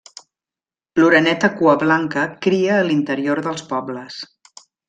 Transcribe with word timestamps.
L'oreneta 0.99 1.51
cuablanca 1.59 2.25
cria 2.47 2.75
a 2.79 2.89
l'interior 2.89 3.45
dels 3.49 3.67
pobles. 3.75 4.21